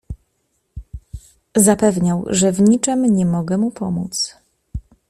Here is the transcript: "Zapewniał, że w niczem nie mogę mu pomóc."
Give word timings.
"Zapewniał, 1.55 2.23
że 2.27 2.51
w 2.51 2.61
niczem 2.61 3.13
nie 3.15 3.25
mogę 3.25 3.57
mu 3.57 3.71
pomóc." 3.71 4.37